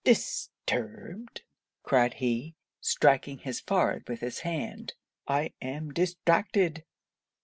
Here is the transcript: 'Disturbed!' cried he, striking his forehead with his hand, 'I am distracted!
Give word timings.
'Disturbed!' 0.03 1.43
cried 1.83 2.15
he, 2.15 2.55
striking 2.79 3.37
his 3.37 3.59
forehead 3.59 4.09
with 4.09 4.21
his 4.21 4.39
hand, 4.39 4.95
'I 5.27 5.53
am 5.61 5.93
distracted! 5.93 6.83